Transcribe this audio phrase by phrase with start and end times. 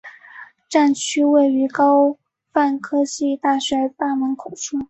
[0.67, 2.17] 站区位于高
[2.55, 4.77] 苑科技大学大门口处。